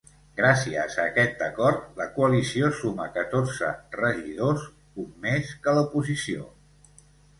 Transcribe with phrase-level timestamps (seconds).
[0.37, 3.69] Gràcies a aquest acord, la coalició suma catorze
[4.01, 4.65] regidors,
[5.05, 6.53] un més que l’oposició.